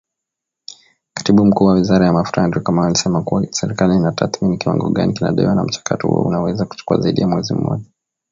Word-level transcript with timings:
Katibu 1.13 1.45
Mkuu 1.45 1.65
wa 1.65 1.73
Wizara 1.73 2.05
ya 2.05 2.13
Mafuta 2.13 2.43
,Andrew 2.43 2.63
Kamau, 2.63 2.85
alisema 2.85 3.21
kuwa 3.23 3.47
serikali 3.51 3.95
inatathmini 3.95 4.57
kiwango 4.57 4.89
gani 4.89 5.13
kinadaiwa 5.13 5.55
na 5.55 5.63
mchakato 5.63 6.07
huo 6.07 6.21
unaweza 6.21 6.65
kuchukua 6.65 6.99
zaidi 7.01 7.21
ya 7.21 7.27
mwezi 7.27 7.53
mmoja 7.53 7.85